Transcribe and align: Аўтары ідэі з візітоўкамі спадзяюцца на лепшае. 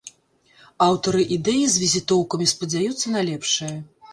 Аўтары 0.85 1.21
ідэі 1.35 1.65
з 1.73 1.81
візітоўкамі 1.83 2.51
спадзяюцца 2.55 3.05
на 3.17 3.21
лепшае. 3.29 3.75